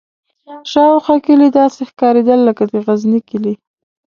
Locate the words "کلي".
1.25-1.49, 3.29-3.53